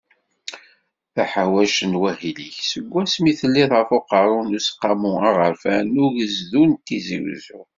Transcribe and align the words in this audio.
Taḥawact 1.15 1.79
n 1.91 1.93
wahil-ik, 2.01 2.57
seg 2.71 2.85
wasmi 2.93 3.31
telliḍ 3.39 3.69
ɣef 3.77 3.89
uqerru 3.97 4.39
n 4.43 4.55
Useqqamu 4.57 5.13
Aɣerfan 5.29 5.85
n 5.93 5.95
Ugezdu 6.05 6.63
n 6.69 6.73
Tizi 6.85 7.17
Uzzu. 7.33 7.61